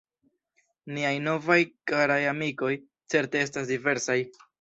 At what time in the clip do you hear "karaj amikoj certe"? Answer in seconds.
1.91-3.45